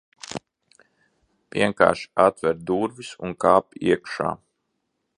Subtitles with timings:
[1.57, 4.35] Vienkārši atver durvis, un kāp iekšā.